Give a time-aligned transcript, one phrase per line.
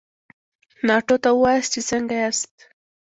[0.87, 2.53] ناټو ته ووایاست چې څنګه ياست؟